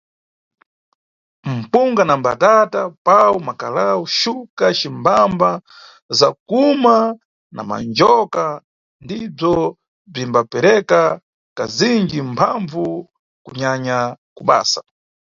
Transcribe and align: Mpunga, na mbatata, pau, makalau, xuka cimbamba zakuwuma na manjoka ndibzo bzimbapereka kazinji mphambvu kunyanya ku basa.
Mpunga, 1.59 2.03
na 2.05 2.15
mbatata, 2.19 2.81
pau, 3.05 3.35
makalau, 3.47 3.99
xuka 4.17 4.65
cimbamba 4.79 5.49
zakuwuma 6.19 6.97
na 7.55 7.61
manjoka 7.69 8.45
ndibzo 9.03 9.55
bzimbapereka 10.13 10.99
kazinji 11.57 12.17
mphambvu 12.31 12.85
kunyanya 13.45 13.99
ku 14.35 14.41
basa. 14.49 14.81